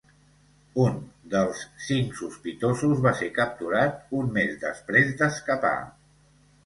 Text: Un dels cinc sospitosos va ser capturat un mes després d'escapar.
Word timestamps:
Un 0.83 0.95
dels 1.33 1.59
cinc 1.89 2.17
sospitosos 2.21 3.03
va 3.05 3.13
ser 3.21 3.29
capturat 3.37 4.01
un 4.21 4.35
mes 4.39 4.57
després 4.65 5.13
d'escapar. 5.21 5.75